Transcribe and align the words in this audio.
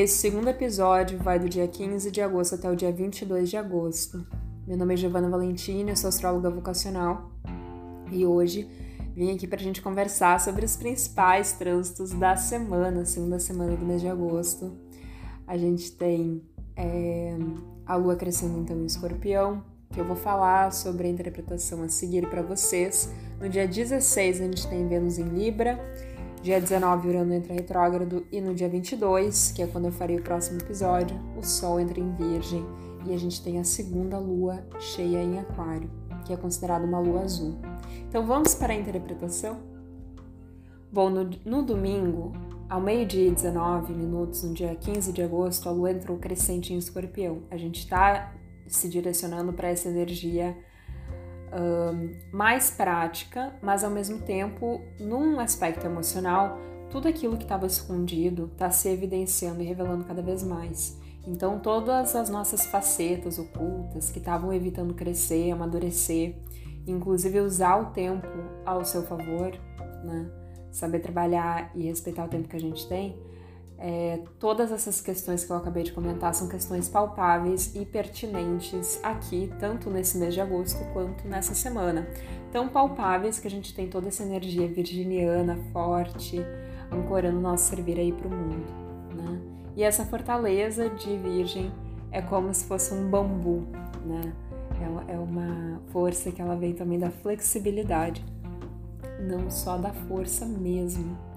Esse 0.00 0.18
segundo 0.18 0.46
episódio 0.46 1.18
vai 1.18 1.40
do 1.40 1.48
dia 1.48 1.66
15 1.66 2.12
de 2.12 2.20
agosto 2.20 2.54
até 2.54 2.70
o 2.70 2.76
dia 2.76 2.92
22 2.92 3.50
de 3.50 3.56
agosto. 3.56 4.24
Meu 4.64 4.76
nome 4.76 4.94
é 4.94 4.96
Giovana 4.96 5.28
Valentini, 5.28 5.90
eu 5.90 5.96
sou 5.96 6.06
astróloga 6.06 6.48
vocacional 6.48 7.32
e 8.08 8.24
hoje 8.24 8.70
vim 9.12 9.34
aqui 9.34 9.44
para 9.44 9.58
a 9.58 9.62
gente 9.62 9.82
conversar 9.82 10.38
sobre 10.38 10.64
os 10.64 10.76
principais 10.76 11.50
trânsitos 11.54 12.12
da 12.12 12.36
semana, 12.36 13.04
segunda 13.04 13.40
semana 13.40 13.74
do 13.74 13.84
mês 13.84 14.00
de 14.00 14.06
agosto. 14.06 14.70
A 15.44 15.58
gente 15.58 15.90
tem 15.90 16.44
é, 16.76 17.36
a 17.84 17.96
lua 17.96 18.14
crescendo 18.14 18.56
então 18.56 18.76
em 18.76 18.86
escorpião, 18.86 19.64
que 19.90 20.00
eu 20.00 20.04
vou 20.04 20.14
falar 20.14 20.72
sobre 20.72 21.08
a 21.08 21.10
interpretação 21.10 21.82
a 21.82 21.88
seguir 21.88 22.30
para 22.30 22.40
vocês. 22.40 23.12
No 23.40 23.48
dia 23.48 23.66
16 23.66 24.42
a 24.42 24.44
gente 24.44 24.64
tem 24.68 24.86
Vênus 24.86 25.18
em 25.18 25.24
Libra, 25.24 25.76
dia 26.42 26.60
19 26.60 27.08
Urano 27.08 27.34
entra 27.34 27.52
retrógrado 27.52 28.26
e 28.30 28.40
no 28.40 28.54
dia 28.54 28.68
22, 28.68 29.52
que 29.52 29.62
é 29.62 29.66
quando 29.66 29.86
eu 29.86 29.92
farei 29.92 30.16
o 30.16 30.22
próximo 30.22 30.60
episódio, 30.60 31.18
o 31.36 31.42
Sol 31.42 31.80
entra 31.80 31.98
em 31.98 32.12
Virgem 32.12 32.64
e 33.06 33.12
a 33.12 33.18
gente 33.18 33.42
tem 33.42 33.58
a 33.58 33.64
segunda 33.64 34.18
lua 34.18 34.64
cheia 34.78 35.22
em 35.22 35.38
Aquário, 35.38 35.90
que 36.24 36.32
é 36.32 36.36
considerada 36.36 36.84
uma 36.84 37.00
lua 37.00 37.22
azul. 37.22 37.56
Então 38.08 38.24
vamos 38.24 38.54
para 38.54 38.72
a 38.72 38.76
interpretação? 38.76 39.58
Bom, 40.90 41.10
no, 41.10 41.28
no 41.44 41.62
domingo, 41.62 42.32
ao 42.68 42.80
meio-dia 42.80 43.28
e 43.28 43.30
19 43.30 43.92
minutos, 43.92 44.42
no 44.42 44.54
dia 44.54 44.74
15 44.74 45.12
de 45.12 45.22
agosto, 45.22 45.68
a 45.68 45.72
lua 45.72 45.90
entrou 45.90 46.16
crescente 46.18 46.72
em 46.72 46.78
escorpião. 46.78 47.42
A 47.50 47.56
gente 47.56 47.80
está 47.80 48.32
se 48.66 48.88
direcionando 48.88 49.52
para 49.52 49.68
essa 49.68 49.88
energia 49.88 50.56
mais 52.32 52.70
prática, 52.70 53.52
mas 53.62 53.84
ao 53.84 53.90
mesmo 53.90 54.18
tempo, 54.20 54.80
num 55.00 55.38
aspecto 55.40 55.86
emocional, 55.86 56.58
tudo 56.90 57.08
aquilo 57.08 57.36
que 57.36 57.44
estava 57.44 57.66
escondido 57.66 58.50
está 58.52 58.70
se 58.70 58.88
evidenciando 58.88 59.62
e 59.62 59.64
revelando 59.64 60.04
cada 60.04 60.22
vez 60.22 60.42
mais. 60.42 60.98
Então, 61.26 61.58
todas 61.58 62.16
as 62.16 62.30
nossas 62.30 62.66
facetas 62.66 63.38
ocultas 63.38 64.10
que 64.10 64.18
estavam 64.18 64.52
evitando 64.52 64.94
crescer, 64.94 65.50
amadurecer, 65.50 66.34
inclusive 66.86 67.40
usar 67.40 67.76
o 67.76 67.86
tempo 67.92 68.26
ao 68.64 68.84
seu 68.84 69.02
favor, 69.02 69.52
né? 70.02 70.30
saber 70.70 71.00
trabalhar 71.00 71.70
e 71.74 71.82
respeitar 71.82 72.24
o 72.24 72.28
tempo 72.28 72.48
que 72.48 72.56
a 72.56 72.60
gente 72.60 72.86
tem, 72.88 73.16
é, 73.80 74.20
todas 74.40 74.72
essas 74.72 75.00
questões 75.00 75.44
que 75.44 75.52
eu 75.52 75.56
acabei 75.56 75.84
de 75.84 75.92
comentar 75.92 76.34
são 76.34 76.48
questões 76.48 76.88
palpáveis 76.88 77.76
e 77.76 77.86
pertinentes 77.86 78.98
aqui, 79.04 79.52
tanto 79.60 79.88
nesse 79.88 80.18
mês 80.18 80.34
de 80.34 80.40
agosto 80.40 80.84
quanto 80.92 81.28
nessa 81.28 81.54
semana. 81.54 82.08
Tão 82.50 82.68
palpáveis 82.68 83.38
que 83.38 83.46
a 83.46 83.50
gente 83.50 83.72
tem 83.72 83.88
toda 83.88 84.08
essa 84.08 84.24
energia 84.24 84.66
virginiana 84.66 85.56
forte, 85.72 86.44
ancorando 86.90 87.38
nosso 87.38 87.70
servir 87.70 88.00
aí 88.00 88.12
para 88.12 88.26
o 88.26 88.30
mundo. 88.30 88.66
Né? 89.14 89.40
E 89.76 89.84
essa 89.84 90.04
fortaleza 90.04 90.90
de 90.90 91.16
Virgem 91.16 91.72
é 92.10 92.20
como 92.20 92.52
se 92.52 92.64
fosse 92.64 92.92
um 92.92 93.08
bambu, 93.08 93.64
né? 94.04 94.32
É, 95.08 95.14
é 95.14 95.18
uma 95.18 95.80
força 95.92 96.32
que 96.32 96.40
ela 96.40 96.56
vem 96.56 96.72
também 96.72 96.98
da 96.98 97.10
flexibilidade, 97.10 98.24
não 99.20 99.50
só 99.50 99.76
da 99.76 99.92
força 99.92 100.46
mesmo. 100.46 101.27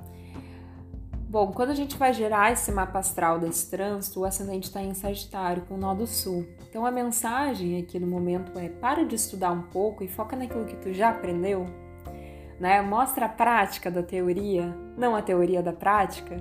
Bom, 1.32 1.54
quando 1.54 1.70
a 1.70 1.74
gente 1.74 1.96
vai 1.96 2.14
gerar 2.14 2.52
esse 2.52 2.70
mapa 2.74 3.00
astral 3.00 3.40
desse 3.40 3.72
trânsito, 3.72 4.20
o 4.20 4.26
ascendente 4.26 4.68
está 4.68 4.82
em 4.82 4.94
Sagitário, 4.94 5.64
com 5.64 5.76
o 5.76 5.78
nó 5.78 5.94
do 5.94 6.06
Sul. 6.06 6.46
Então 6.70 6.86
a 6.86 6.92
mensagem 6.92 7.80
aqui 7.80 7.98
no 7.98 8.06
momento 8.06 8.60
é: 8.60 8.68
para 8.68 9.06
de 9.06 9.16
estudar 9.16 9.54
um 9.54 9.62
pouco 9.62 10.04
e 10.04 10.10
foca 10.10 10.36
naquilo 10.36 10.66
que 10.66 10.76
tu 10.76 10.92
já 10.92 11.10
aprendeu. 11.10 11.66
Né? 12.60 12.82
Mostra 12.82 13.28
a 13.28 13.30
prática 13.30 13.90
da 13.90 14.04
teoria, 14.04 14.76
não 14.98 15.16
a 15.16 15.22
teoria 15.22 15.64
da 15.64 15.72
prática. 15.72 16.36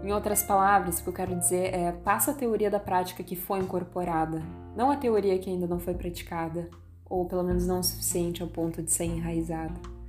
Em 0.00 0.12
outras 0.12 0.44
palavras, 0.44 1.00
o 1.00 1.02
que 1.02 1.08
eu 1.08 1.12
quero 1.12 1.34
dizer 1.34 1.74
é: 1.74 1.90
passa 1.90 2.30
a 2.30 2.34
teoria 2.34 2.70
da 2.70 2.78
prática 2.78 3.24
que 3.24 3.34
foi 3.34 3.58
incorporada, 3.58 4.40
não 4.76 4.92
a 4.92 4.96
teoria 4.96 5.40
que 5.40 5.50
ainda 5.50 5.66
não 5.66 5.80
foi 5.80 5.94
praticada, 5.94 6.70
ou 7.04 7.24
pelo 7.24 7.42
menos 7.42 7.66
não 7.66 7.80
o 7.80 7.82
suficiente 7.82 8.44
ao 8.44 8.48
ponto 8.48 8.80
de 8.80 8.92
ser 8.92 9.06
enraizada. 9.06 9.99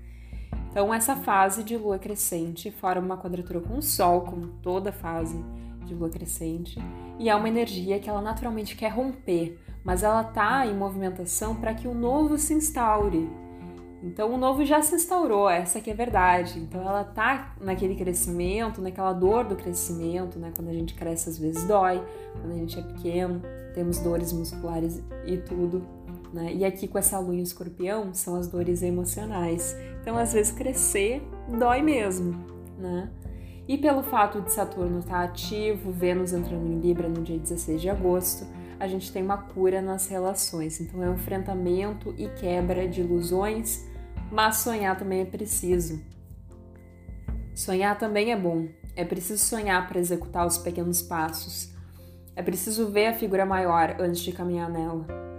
Então, 0.72 0.94
essa 0.94 1.18
fase 1.18 1.64
de 1.64 1.76
lua 1.76 2.00
crescente 2.00 2.72
forma 2.72 3.02
uma 3.02 3.18
quadratura 3.18 3.60
com 3.60 3.78
o 3.78 3.82
Sol, 3.82 4.22
como 4.22 4.48
toda 4.64 4.90
fase 4.90 5.38
de 5.86 5.94
lua 5.94 6.10
crescente, 6.10 6.80
e 7.20 7.30
é 7.30 7.36
uma 7.36 7.50
energia 7.50 8.00
que 8.00 8.10
ela 8.10 8.22
naturalmente 8.22 8.74
quer 8.76 8.88
romper, 8.88 9.60
mas 9.84 10.02
ela 10.02 10.22
está 10.22 10.66
em 10.66 10.74
movimentação 10.74 11.56
para 11.56 11.74
que 11.74 11.90
o 11.90 11.94
novo 11.94 12.38
se 12.38 12.54
instaure. 12.54 13.30
Então, 14.02 14.34
o 14.34 14.38
novo 14.38 14.66
já 14.66 14.82
se 14.82 14.96
instaurou, 14.96 15.50
essa 15.50 15.80
que 15.80 15.90
é 15.90 15.94
a 15.94 15.96
verdade. 15.96 16.58
Então, 16.58 16.82
ela 16.82 17.02
está 17.02 17.54
naquele 17.60 17.96
crescimento, 17.96 18.82
naquela 18.82 19.14
dor 19.14 19.44
do 19.44 19.56
crescimento, 19.56 20.40
né? 20.40 20.52
Quando 20.56 20.70
a 20.70 20.74
gente 20.74 20.96
cresce, 20.96 21.30
às 21.30 21.38
vezes 21.38 21.66
dói, 21.66 22.02
quando 22.40 22.54
a 22.54 22.56
gente 22.56 22.80
é 22.80 22.82
pequeno, 22.82 23.42
temos 23.76 24.00
dores 24.00 24.34
musculares 24.34 25.04
e 25.26 25.38
tudo. 25.38 25.86
Né? 26.34 26.54
E 26.54 26.66
aqui 26.66 26.88
com 26.88 26.98
essa 26.98 27.20
lua 27.20 27.36
em 27.36 27.42
escorpião 27.42 28.14
são 28.14 28.36
as 28.36 28.48
dores 28.48 28.82
emocionais. 28.82 29.76
Então, 30.02 30.18
às 30.18 30.34
vezes, 30.34 30.52
crescer 30.52 31.22
dói 31.60 31.82
mesmo, 31.82 32.34
né? 32.78 33.12
E 33.68 33.78
pelo 33.78 34.02
fato 34.02 34.42
de 34.42 34.52
Saturno 34.52 35.00
estar 35.00 35.12
tá 35.12 35.24
ativo, 35.24 35.92
Vênus 35.92 36.34
entrando 36.34 36.66
em 36.68 36.80
Libra 36.80 37.08
no 37.08 37.22
dia 37.22 37.38
16 37.38 37.82
de 37.82 37.90
agosto, 37.90 38.46
a 38.80 38.88
gente 38.88 39.12
tem 39.12 39.22
uma 39.22 39.38
cura 39.38 39.82
nas 39.82 40.08
relações. 40.08 40.80
Então, 40.80 41.04
é 41.04 41.10
um 41.10 41.16
enfrentamento 41.16 42.16
e 42.18 42.28
quebra 42.30 42.88
de 42.88 43.02
ilusões, 43.02 43.86
mas 44.32 44.58
sonhar 44.58 44.98
também 44.98 45.22
é 45.22 45.26
preciso. 45.26 46.02
Sonhar 47.54 47.98
também 47.98 48.32
é 48.32 48.38
bom. 48.38 48.68
É 48.96 49.06
preciso 49.06 49.44
sonhar 49.44 49.88
para 49.88 50.00
executar 50.00 50.48
os 50.48 50.58
pequenos 50.58 51.02
passos. 51.02 51.74
É 52.36 52.42
preciso 52.42 52.90
ver 52.90 53.08
a 53.08 53.14
figura 53.14 53.46
maior 53.46 53.98
antes 54.00 54.22
de 54.22 54.32
caminhar 54.32 54.70
nela. 54.70 55.31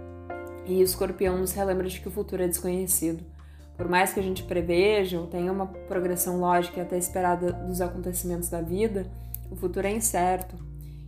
E 0.65 0.75
o 0.75 0.83
escorpião 0.83 1.37
nos 1.37 1.51
relembra 1.51 1.87
de 1.87 1.99
que 1.99 2.07
o 2.07 2.11
futuro 2.11 2.43
é 2.43 2.47
desconhecido. 2.47 3.23
Por 3.75 3.87
mais 3.87 4.13
que 4.13 4.19
a 4.19 4.23
gente 4.23 4.43
preveja 4.43 5.19
ou 5.19 5.27
tenha 5.27 5.51
uma 5.51 5.67
progressão 5.67 6.39
lógica 6.39 6.81
até 6.81 6.97
esperada 6.97 7.51
dos 7.51 7.81
acontecimentos 7.81 8.49
da 8.49 8.61
vida, 8.61 9.07
o 9.49 9.55
futuro 9.55 9.87
é 9.87 9.91
incerto. 9.91 10.55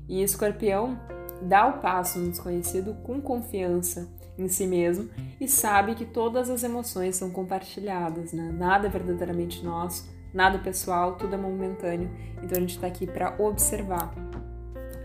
E 0.08 0.22
escorpião 0.22 1.00
dá 1.42 1.68
o 1.68 1.80
passo 1.80 2.20
no 2.20 2.30
desconhecido 2.30 2.94
com 3.04 3.22
confiança 3.22 4.08
em 4.38 4.48
si 4.48 4.68
mesmo 4.68 5.10
e 5.40 5.48
sabe 5.48 5.96
que 5.96 6.06
todas 6.06 6.50
as 6.50 6.64
emoções 6.64 7.16
são 7.16 7.30
compartilhadas, 7.32 8.34
né? 8.34 8.54
Nada 8.58 8.88
é 8.88 8.90
verdadeiramente 8.90 9.64
nosso, 9.64 10.10
nada 10.34 10.60
pessoal, 10.60 11.16
tudo 11.16 11.36
é 11.36 11.38
momentâneo. 11.38 12.10
Então 12.44 12.58
a 12.58 12.62
gente 12.62 12.76
está 12.76 12.88
aqui 12.88 13.08
para 13.08 13.36
observar. 13.40 14.14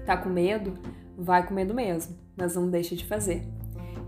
Tá 0.05 0.17
com 0.17 0.28
medo? 0.28 0.75
Vai 1.17 1.47
com 1.47 1.55
medo 1.55 1.75
mesmo, 1.75 2.17
mas 2.37 2.56
não 2.56 2.69
deixe 2.69 2.97
de 2.97 3.06
fazer. 3.06 3.43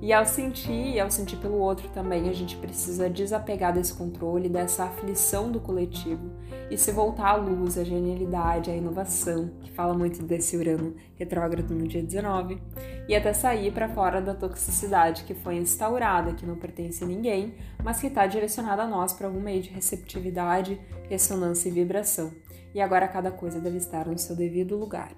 E 0.02 0.12
ao 0.12 0.26
sentir, 0.26 0.96
e 0.96 0.98
ao 0.98 1.12
sentir 1.12 1.36
pelo 1.36 1.58
outro 1.58 1.88
também, 1.90 2.28
a 2.28 2.32
gente 2.32 2.56
precisa 2.56 3.08
desapegar 3.08 3.72
desse 3.72 3.94
controle, 3.94 4.48
dessa 4.48 4.82
aflição 4.82 5.48
do 5.48 5.60
coletivo 5.60 6.28
e 6.68 6.76
se 6.76 6.90
voltar 6.90 7.28
à 7.28 7.36
luz, 7.36 7.78
à 7.78 7.84
genialidade, 7.84 8.68
à 8.68 8.74
inovação, 8.74 9.52
que 9.60 9.70
fala 9.70 9.94
muito 9.94 10.20
desse 10.24 10.56
Urano 10.56 10.96
retrógrado 11.14 11.72
no 11.72 11.86
dia 11.86 12.02
19, 12.02 12.60
e 13.06 13.14
até 13.14 13.32
sair 13.32 13.72
para 13.72 13.88
fora 13.90 14.20
da 14.20 14.34
toxicidade 14.34 15.22
que 15.22 15.34
foi 15.34 15.54
instaurada, 15.54 16.34
que 16.34 16.44
não 16.44 16.56
pertence 16.56 17.04
a 17.04 17.06
ninguém, 17.06 17.54
mas 17.80 18.00
que 18.00 18.08
está 18.08 18.26
direcionada 18.26 18.82
a 18.82 18.88
nós 18.88 19.12
para 19.12 19.28
algum 19.28 19.40
meio 19.40 19.62
de 19.62 19.70
receptividade, 19.70 20.80
ressonância 21.08 21.68
e 21.68 21.72
vibração. 21.72 22.32
E 22.74 22.80
agora 22.80 23.06
cada 23.06 23.30
coisa 23.30 23.60
deve 23.60 23.76
estar 23.76 24.08
no 24.08 24.18
seu 24.18 24.34
devido 24.34 24.76
lugar, 24.76 25.14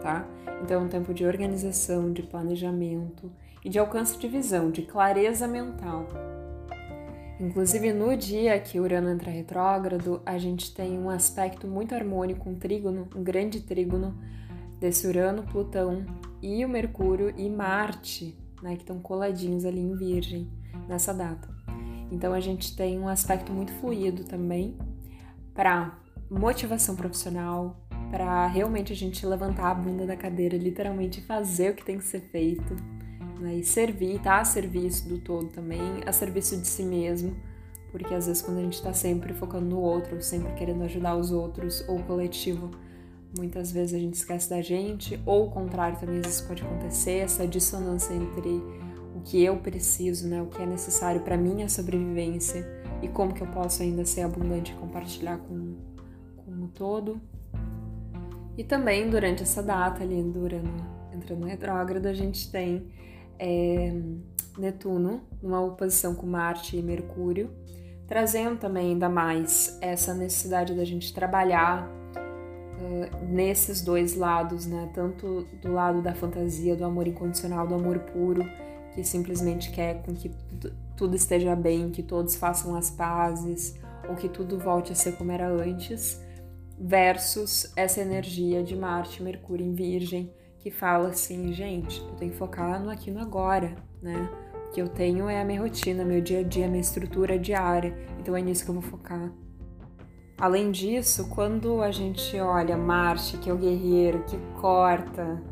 tá? 0.00 0.24
Então 0.62 0.80
é 0.80 0.84
um 0.84 0.88
tempo 0.88 1.12
de 1.12 1.26
organização, 1.26 2.12
de 2.12 2.22
planejamento 2.22 3.28
e 3.64 3.68
de 3.68 3.78
alcance 3.78 4.18
de 4.18 4.28
visão, 4.28 4.70
de 4.70 4.82
clareza 4.82 5.46
mental. 5.46 6.06
Inclusive, 7.40 7.92
no 7.92 8.14
dia 8.16 8.58
que 8.60 8.78
Urano 8.78 9.08
entra 9.08 9.30
retrógrado, 9.30 10.20
a 10.26 10.36
gente 10.36 10.74
tem 10.74 10.98
um 10.98 11.08
aspecto 11.08 11.66
muito 11.66 11.94
harmônico, 11.94 12.48
um 12.48 12.54
trígono, 12.54 13.08
um 13.16 13.22
grande 13.22 13.60
trígono 13.60 14.14
desse 14.78 15.06
Urano, 15.06 15.42
Plutão 15.44 16.04
e 16.42 16.62
o 16.64 16.68
Mercúrio 16.68 17.32
e 17.36 17.48
Marte, 17.48 18.38
né, 18.62 18.74
que 18.74 18.82
estão 18.82 18.98
coladinhos 18.98 19.64
ali 19.64 19.80
em 19.80 19.96
Virgem 19.96 20.50
nessa 20.86 21.14
data. 21.14 21.48
Então, 22.12 22.34
a 22.34 22.40
gente 22.40 22.76
tem 22.76 22.98
um 22.98 23.08
aspecto 23.08 23.52
muito 23.52 23.72
fluido 23.72 24.24
também 24.24 24.76
para 25.54 25.98
motivação 26.30 26.94
profissional, 26.94 27.86
para 28.10 28.46
realmente 28.48 28.92
a 28.92 28.96
gente 28.96 29.24
levantar 29.24 29.70
a 29.70 29.74
bunda 29.74 30.04
da 30.04 30.16
cadeira, 30.16 30.58
literalmente 30.58 31.22
fazer 31.22 31.70
o 31.70 31.74
que 31.74 31.84
tem 31.84 31.96
que 31.96 32.04
ser 32.04 32.20
feito 32.20 32.76
né? 33.40 33.56
E 33.56 33.64
servir, 33.64 34.20
tá 34.20 34.40
a 34.40 34.44
serviço 34.44 35.08
do 35.08 35.18
todo 35.18 35.48
também, 35.48 35.80
a 36.06 36.12
serviço 36.12 36.56
de 36.56 36.66
si 36.66 36.82
mesmo, 36.82 37.36
porque 37.90 38.14
às 38.14 38.26
vezes 38.26 38.42
quando 38.42 38.58
a 38.58 38.62
gente 38.62 38.74
está 38.74 38.92
sempre 38.92 39.34
focando 39.34 39.66
no 39.66 39.80
outro, 39.80 40.20
sempre 40.22 40.52
querendo 40.54 40.82
ajudar 40.84 41.16
os 41.16 41.32
outros 41.32 41.86
ou 41.88 41.98
o 41.98 42.02
coletivo, 42.02 42.70
muitas 43.36 43.70
vezes 43.72 43.94
a 43.94 43.98
gente 43.98 44.14
esquece 44.14 44.50
da 44.50 44.60
gente, 44.60 45.20
ou 45.24 45.46
o 45.46 45.50
contrário 45.50 45.98
também 45.98 46.18
às 46.18 46.26
vezes 46.26 46.40
pode 46.40 46.62
acontecer, 46.62 47.18
essa 47.18 47.46
dissonância 47.46 48.14
entre 48.14 48.62
o 49.14 49.20
que 49.22 49.42
eu 49.42 49.56
preciso, 49.56 50.28
né, 50.28 50.40
o 50.42 50.46
que 50.46 50.62
é 50.62 50.66
necessário 50.66 51.20
para 51.20 51.36
minha 51.36 51.68
sobrevivência 51.68 52.66
e 53.02 53.08
como 53.08 53.32
que 53.32 53.42
eu 53.42 53.46
posso 53.48 53.82
ainda 53.82 54.04
ser 54.04 54.22
abundante 54.22 54.72
e 54.72 54.74
compartilhar 54.76 55.38
com, 55.38 55.76
com 56.36 56.64
o 56.64 56.68
todo. 56.68 57.20
E 58.56 58.64
também 58.64 59.08
durante 59.08 59.42
essa 59.42 59.62
data 59.62 60.02
ali, 60.02 60.22
durante, 60.22 60.68
entrando 61.12 61.46
retrógrado, 61.46 62.06
a 62.06 62.12
gente 62.12 62.50
tem 62.50 62.86
é, 63.40 63.92
Netuno 64.58 65.22
numa 65.42 65.60
oposição 65.60 66.14
com 66.14 66.26
Marte 66.26 66.76
e 66.76 66.82
Mercúrio, 66.82 67.50
trazendo 68.06 68.58
também 68.58 68.90
ainda 68.90 69.08
mais 69.08 69.78
essa 69.80 70.12
necessidade 70.12 70.74
da 70.74 70.84
gente 70.84 71.14
trabalhar 71.14 71.88
uh, 71.88 73.26
nesses 73.26 73.80
dois 73.80 74.14
lados, 74.14 74.66
né? 74.66 74.90
Tanto 74.92 75.46
do 75.62 75.72
lado 75.72 76.02
da 76.02 76.14
fantasia, 76.14 76.76
do 76.76 76.84
amor 76.84 77.06
incondicional, 77.06 77.66
do 77.66 77.74
amor 77.74 78.00
puro, 78.00 78.44
que 78.94 79.02
simplesmente 79.02 79.70
quer 79.70 80.02
com 80.02 80.12
que 80.12 80.30
tudo 80.96 81.16
esteja 81.16 81.56
bem, 81.56 81.90
que 81.90 82.02
todos 82.02 82.34
façam 82.34 82.74
as 82.74 82.90
pazes, 82.90 83.74
ou 84.08 84.16
que 84.16 84.28
tudo 84.28 84.58
volte 84.58 84.92
a 84.92 84.94
ser 84.94 85.12
como 85.12 85.32
era 85.32 85.48
antes, 85.48 86.20
versus 86.78 87.72
essa 87.76 88.00
energia 88.00 88.62
de 88.62 88.76
Marte, 88.76 89.22
Mercúrio 89.22 89.64
em 89.64 89.72
Virgem, 89.72 90.30
que 90.60 90.70
fala 90.70 91.08
assim, 91.08 91.52
gente, 91.52 92.00
eu 92.00 92.14
tenho 92.16 92.32
que 92.32 92.36
focar 92.36 92.82
no 92.82 92.90
aqui 92.90 93.10
no 93.10 93.20
agora, 93.20 93.74
né? 94.00 94.30
O 94.68 94.70
que 94.70 94.80
eu 94.80 94.88
tenho 94.88 95.28
é 95.28 95.40
a 95.40 95.44
minha 95.44 95.60
rotina, 95.60 96.04
meu 96.04 96.20
dia 96.20 96.40
a 96.40 96.42
dia, 96.42 96.68
minha 96.68 96.80
estrutura 96.80 97.38
diária, 97.38 97.96
então 98.18 98.36
é 98.36 98.42
nisso 98.42 98.64
que 98.64 98.70
eu 98.70 98.74
vou 98.74 98.82
focar. 98.82 99.32
Além 100.38 100.70
disso, 100.70 101.28
quando 101.28 101.82
a 101.82 101.90
gente 101.90 102.38
olha 102.38 102.76
Marte, 102.76 103.36
que 103.38 103.50
é 103.50 103.52
o 103.52 103.58
guerreiro 103.58 104.22
que 104.24 104.38
corta, 104.60 105.42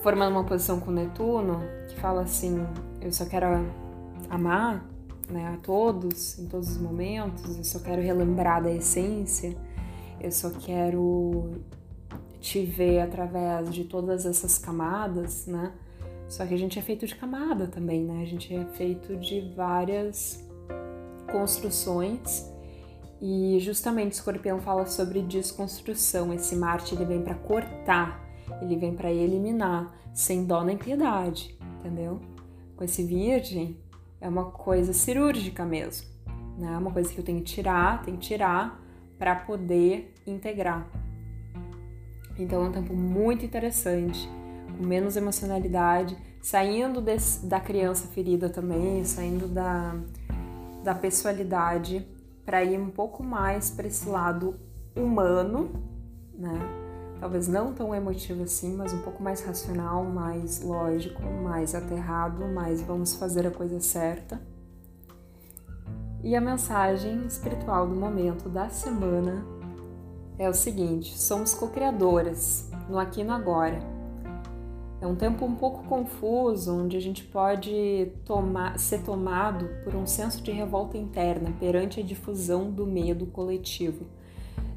formando 0.00 0.32
uma 0.32 0.44
posição 0.44 0.78
com 0.78 0.90
Netuno, 0.90 1.60
que 1.88 1.96
fala 1.98 2.22
assim: 2.22 2.66
eu 3.00 3.12
só 3.12 3.24
quero 3.24 3.46
amar 4.28 4.84
né, 5.30 5.54
a 5.54 5.56
todos, 5.56 6.38
em 6.38 6.46
todos 6.46 6.70
os 6.70 6.78
momentos, 6.78 7.56
eu 7.56 7.64
só 7.64 7.78
quero 7.78 8.02
relembrar 8.02 8.62
da 8.62 8.70
essência, 8.70 9.56
eu 10.20 10.30
só 10.30 10.50
quero 10.50 11.50
te 12.42 12.64
ver 12.64 13.00
através 13.00 13.72
de 13.72 13.84
todas 13.84 14.26
essas 14.26 14.58
camadas, 14.58 15.46
né? 15.46 15.72
Só 16.28 16.44
que 16.44 16.52
a 16.52 16.58
gente 16.58 16.78
é 16.78 16.82
feito 16.82 17.06
de 17.06 17.14
camada 17.14 17.68
também, 17.68 18.04
né? 18.04 18.20
A 18.22 18.26
gente 18.26 18.52
é 18.52 18.64
feito 18.64 19.16
de 19.16 19.40
várias 19.54 20.44
construções 21.30 22.50
e 23.20 23.58
justamente 23.60 24.12
Escorpião 24.12 24.60
fala 24.60 24.84
sobre 24.86 25.22
desconstrução. 25.22 26.34
Esse 26.34 26.56
Marte 26.56 26.94
ele 26.94 27.04
vem 27.04 27.22
para 27.22 27.36
cortar, 27.36 28.20
ele 28.60 28.76
vem 28.76 28.92
para 28.94 29.10
eliminar, 29.12 29.94
sem 30.12 30.44
dó 30.44 30.64
nem 30.64 30.76
piedade, 30.76 31.56
entendeu? 31.78 32.20
Com 32.76 32.82
esse 32.82 33.04
Virgem 33.04 33.78
é 34.20 34.28
uma 34.28 34.46
coisa 34.46 34.92
cirúrgica 34.92 35.64
mesmo, 35.64 36.08
né? 36.58 36.72
É 36.74 36.76
uma 36.78 36.90
coisa 36.90 37.12
que 37.12 37.20
eu 37.20 37.24
tenho 37.24 37.38
que 37.38 37.54
tirar, 37.54 38.02
tenho 38.02 38.16
que 38.16 38.26
tirar 38.26 38.82
para 39.16 39.36
poder 39.36 40.12
integrar. 40.26 41.01
Então 42.38 42.64
é 42.64 42.68
um 42.68 42.72
tempo 42.72 42.94
muito 42.94 43.44
interessante, 43.44 44.28
com 44.76 44.84
menos 44.84 45.16
emocionalidade, 45.16 46.16
saindo 46.40 47.00
desse, 47.00 47.46
da 47.46 47.60
criança 47.60 48.08
ferida 48.08 48.48
também, 48.48 49.04
saindo 49.04 49.46
da, 49.46 49.94
da 50.82 50.94
pessoalidade 50.94 52.06
para 52.44 52.64
ir 52.64 52.78
um 52.78 52.90
pouco 52.90 53.22
mais 53.22 53.70
para 53.70 53.86
esse 53.86 54.08
lado 54.08 54.58
humano, 54.96 55.70
né? 56.34 56.58
Talvez 57.20 57.46
não 57.46 57.72
tão 57.72 57.94
emotivo 57.94 58.42
assim, 58.42 58.74
mas 58.74 58.92
um 58.92 59.00
pouco 59.02 59.22
mais 59.22 59.44
racional, 59.44 60.04
mais 60.04 60.60
lógico, 60.60 61.22
mais 61.22 61.72
aterrado, 61.72 62.44
mais 62.48 62.82
vamos 62.82 63.14
fazer 63.14 63.46
a 63.46 63.50
coisa 63.50 63.78
certa. 63.78 64.40
E 66.24 66.34
a 66.34 66.40
mensagem 66.40 67.24
espiritual 67.24 67.86
do 67.86 67.94
momento 67.94 68.48
da 68.48 68.68
semana 68.68 69.44
é 70.38 70.48
o 70.48 70.54
seguinte: 70.54 71.18
somos 71.18 71.54
co-criadoras 71.54 72.70
no 72.88 72.98
aqui 72.98 73.20
e 73.20 73.24
no 73.24 73.32
agora. 73.32 73.78
É 75.00 75.06
um 75.06 75.16
tempo 75.16 75.44
um 75.44 75.56
pouco 75.56 75.82
confuso, 75.84 76.72
onde 76.72 76.96
a 76.96 77.00
gente 77.00 77.24
pode 77.24 78.12
tomar, 78.24 78.78
ser 78.78 79.02
tomado 79.02 79.68
por 79.82 79.96
um 79.96 80.06
senso 80.06 80.40
de 80.40 80.52
revolta 80.52 80.96
interna 80.96 81.52
perante 81.58 81.98
a 81.98 82.04
difusão 82.04 82.70
do 82.70 82.86
medo 82.86 83.26
coletivo. 83.26 84.06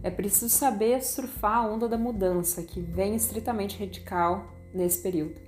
É 0.02 0.10
preciso 0.10 0.50
saber 0.50 1.04
surfar 1.04 1.58
a 1.58 1.68
onda 1.68 1.88
da 1.88 1.98
mudança, 1.98 2.64
que 2.64 2.82
vem 2.82 3.16
estritamente 3.16 3.80
radical 3.80 4.48
nesse 4.74 5.02
período. 5.04 5.40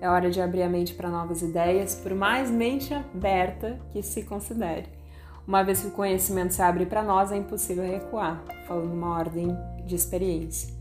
É 0.00 0.08
hora 0.08 0.30
de 0.30 0.40
abrir 0.40 0.62
a 0.62 0.68
mente 0.68 0.94
para 0.94 1.10
novas 1.10 1.42
ideias, 1.42 1.96
por 1.96 2.14
mais 2.14 2.50
mente 2.50 2.94
aberta 2.94 3.80
que 3.92 4.00
se 4.00 4.22
considere. 4.22 4.99
Uma 5.46 5.62
vez 5.62 5.80
que 5.80 5.88
o 5.88 5.92
conhecimento 5.92 6.54
se 6.54 6.62
abre 6.62 6.86
para 6.86 7.02
nós, 7.02 7.32
é 7.32 7.36
impossível 7.36 7.84
recuar, 7.84 8.44
falando 8.66 8.92
uma 8.92 9.16
ordem 9.16 9.56
de 9.84 9.94
experiência. 9.94 10.72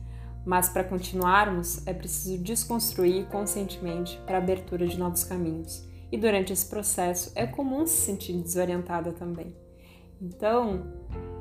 Mas 0.45 0.69
para 0.69 0.83
continuarmos, 0.83 1.85
é 1.87 1.93
preciso 1.93 2.41
desconstruir 2.41 3.25
conscientemente 3.27 4.19
para 4.25 4.37
a 4.37 4.41
abertura 4.41 4.87
de 4.87 4.97
novos 4.97 5.23
caminhos. 5.23 5.87
E 6.11 6.17
durante 6.17 6.51
esse 6.51 6.65
processo 6.65 7.31
é 7.35 7.45
comum 7.45 7.85
se 7.85 8.05
sentir 8.05 8.33
desorientada 8.33 9.11
também. 9.11 9.55
Então, 10.21 10.83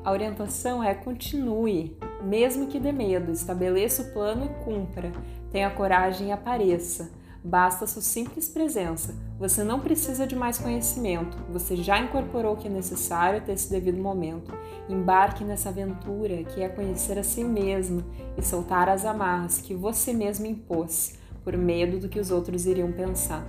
a 0.04 0.12
orientação 0.12 0.82
é 0.82 0.94
continue, 0.94 1.96
mesmo 2.22 2.68
que 2.68 2.78
dê 2.78 2.92
medo, 2.92 3.32
estabeleça 3.32 4.02
o 4.02 4.12
plano 4.12 4.46
e 4.46 4.64
cumpra, 4.64 5.12
tenha 5.50 5.70
coragem 5.70 6.28
e 6.28 6.32
apareça. 6.32 7.10
Basta 7.42 7.86
sua 7.86 8.02
simples 8.02 8.48
presença. 8.48 9.14
Você 9.38 9.62
não 9.62 9.78
precisa 9.80 10.26
de 10.26 10.34
mais 10.34 10.58
conhecimento. 10.58 11.38
Você 11.52 11.76
já 11.76 11.98
incorporou 11.98 12.54
o 12.54 12.56
que 12.56 12.66
é 12.66 12.70
necessário 12.70 13.38
até 13.38 13.52
esse 13.52 13.70
devido 13.70 14.02
momento. 14.02 14.52
Embarque 14.88 15.44
nessa 15.44 15.68
aventura 15.68 16.42
que 16.42 16.60
é 16.60 16.68
conhecer 16.68 17.16
a 17.18 17.22
si 17.22 17.44
mesmo 17.44 18.04
e 18.36 18.42
soltar 18.42 18.88
as 18.88 19.04
amarras 19.04 19.60
que 19.60 19.72
você 19.72 20.12
mesmo 20.12 20.46
impôs, 20.46 21.16
por 21.44 21.56
medo 21.56 22.00
do 22.00 22.08
que 22.08 22.18
os 22.18 22.30
outros 22.30 22.66
iriam 22.66 22.90
pensar. 22.90 23.46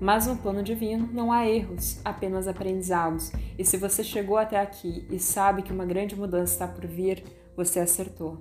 Mas 0.00 0.26
no 0.26 0.36
plano 0.36 0.62
divino 0.62 1.08
não 1.12 1.32
há 1.32 1.48
erros, 1.48 2.00
apenas 2.04 2.46
aprendizados. 2.46 3.32
E 3.56 3.64
se 3.64 3.76
você 3.76 4.02
chegou 4.02 4.36
até 4.36 4.60
aqui 4.60 5.06
e 5.10 5.18
sabe 5.18 5.62
que 5.62 5.72
uma 5.72 5.86
grande 5.86 6.16
mudança 6.16 6.52
está 6.52 6.68
por 6.68 6.86
vir, 6.86 7.22
você 7.56 7.80
acertou. 7.80 8.38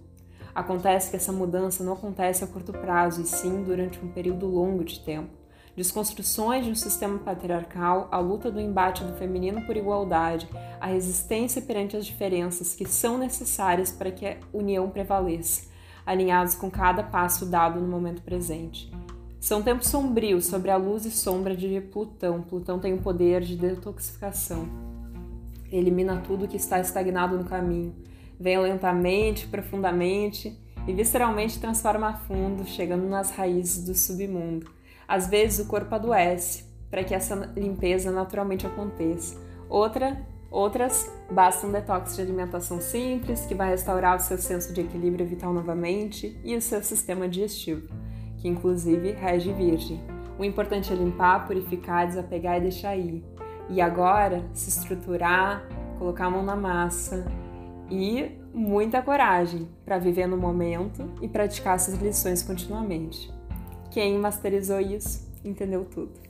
Acontece 0.58 1.12
que 1.12 1.16
essa 1.16 1.32
mudança 1.32 1.84
não 1.84 1.94
acontece 1.94 2.44
a 2.44 2.48
curto 2.48 2.72
prazo, 2.72 3.22
e 3.22 3.26
sim 3.28 3.62
durante 3.62 4.04
um 4.04 4.08
período 4.08 4.48
longo 4.48 4.84
de 4.84 5.00
tempo. 5.00 5.30
Desconstruções 5.76 6.66
de 6.66 6.72
um 6.72 6.76
sistema 6.76 7.20
patriarcal, 7.20 8.08
a 8.12 8.18
luta 8.18 8.50
do 8.50 8.60
embate 8.60 9.04
do 9.04 9.14
feminino 9.14 9.62
por 9.68 9.78
igualdade, 9.78 10.50
a 10.82 10.88
resistência 10.88 11.62
perante 11.62 11.96
as 11.96 12.08
diferenças 12.08 12.74
que 12.74 12.86
são 12.88 13.20
necessárias 13.20 13.92
para 13.92 14.10
que 14.10 14.26
a 14.26 14.38
união 14.52 14.90
prevaleça, 14.90 15.68
alinhados 16.04 16.56
com 16.56 16.72
cada 16.72 17.04
passo 17.04 17.46
dado 17.46 17.80
no 17.80 17.88
momento 17.88 18.24
presente. 18.24 18.92
São 19.40 19.62
tempos 19.62 19.90
sombrios 19.90 20.48
sobre 20.48 20.72
a 20.72 20.76
luz 20.76 21.06
e 21.06 21.12
sombra 21.12 21.56
de 21.56 21.80
Plutão. 21.82 22.42
Plutão 22.42 22.80
tem 22.80 22.96
o 22.96 23.02
poder 23.04 23.42
de 23.42 23.56
detoxificação. 23.56 24.68
Elimina 25.72 26.20
tudo 26.26 26.48
que 26.48 26.58
está 26.58 26.80
estagnado 26.80 27.38
no 27.38 27.46
caminho 27.46 28.07
Venha 28.40 28.62
lentamente, 28.62 29.48
profundamente 29.48 30.58
e 30.88 30.94
visceralmente 30.94 31.60
transforma 31.60 32.10
a 32.10 32.14
fundo, 32.14 32.66
chegando 32.66 33.08
nas 33.08 33.32
raízes 33.32 33.84
do 33.84 33.94
submundo. 33.94 34.70
Às 35.08 35.28
vezes 35.28 35.66
o 35.66 35.68
corpo 35.68 35.94
adoece 35.94 36.66
para 36.90 37.04
que 37.04 37.14
essa 37.14 37.52
limpeza 37.56 38.12
naturalmente 38.12 38.66
aconteça. 38.66 39.38
Outra, 39.70 40.18
outras 40.50 41.12
basta 41.30 41.68
um 41.68 41.72
detox 41.72 42.16
de 42.16 42.22
alimentação 42.22 42.80
simples 42.80 43.46
que 43.46 43.56
vai 43.56 43.70
restaurar 43.70 44.16
o 44.16 44.22
seu 44.22 44.38
senso 44.38 44.74
de 44.74 44.82
equilíbrio 44.82 45.26
vital 45.26 45.54
novamente 45.54 46.40
e 46.44 46.56
o 46.56 46.62
seu 46.62 46.82
sistema 46.82 47.28
digestivo, 47.28 47.88
que 48.38 48.48
inclusive 48.48 49.12
rege 49.12 49.52
virgem. 49.52 50.02
O 50.40 50.46
importante 50.46 50.94
é 50.94 50.96
limpar, 50.96 51.48
purificar, 51.48 52.08
desapegar 52.08 52.58
e 52.58 52.62
deixar 52.62 52.96
ir. 52.96 53.26
E 53.70 53.82
agora, 53.82 54.46
se 54.54 54.70
estruturar, 54.70 55.68
colocar 55.98 56.28
a 56.28 56.30
mão 56.30 56.44
na 56.44 56.56
massa, 56.56 57.26
e 57.90 58.32
muita 58.54 59.02
coragem 59.02 59.68
para 59.86 59.98
viver 59.98 60.28
no 60.28 60.38
momento 60.38 61.10
e 61.22 61.28
praticar 61.28 61.76
essas 61.76 61.96
lições 61.96 62.44
continuamente. 62.44 63.32
Quem 63.92 64.18
masterizou 64.18 64.80
isso 64.80 65.28
entendeu 65.44 65.86
tudo. 65.86 66.27